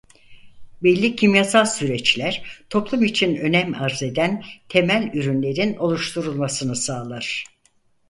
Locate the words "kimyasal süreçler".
1.15-2.63